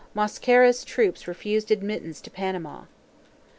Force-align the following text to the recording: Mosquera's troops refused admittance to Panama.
Mosquera's 0.15 0.83
troops 0.83 1.27
refused 1.27 1.69
admittance 1.69 2.21
to 2.21 2.31
Panama. 2.31 2.85